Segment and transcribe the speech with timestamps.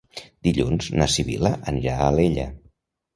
[0.45, 2.47] Dilluns na Sibil·la anirà a Alella.